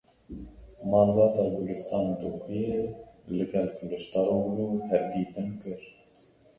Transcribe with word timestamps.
Malbata 0.91 1.43
Gulistan 1.53 2.07
Dokuyê 2.21 2.79
li 3.35 3.45
gel 3.51 3.67
Kilicdaroglu 3.77 4.67
hevdîtin 4.89 5.49
kir. 5.61 5.81